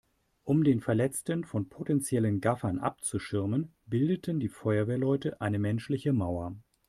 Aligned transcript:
Um 0.45 0.63
den 0.63 0.81
Verletzten 0.81 1.43
von 1.43 1.69
potenziellen 1.69 2.41
Gaffern 2.41 2.79
abzuschirmen, 2.79 3.71
bildeten 3.85 4.39
die 4.39 4.49
Feuerwehrleute 4.49 5.39
eine 5.41 5.59
menschliche 5.59 6.11
Mauer. 6.11 6.55